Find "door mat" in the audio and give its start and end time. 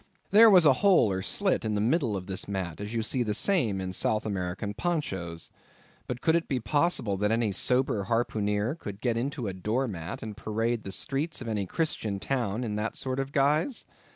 9.53-10.23